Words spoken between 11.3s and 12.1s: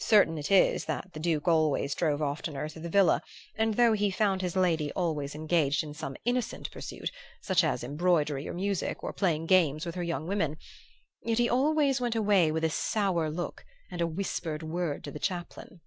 he always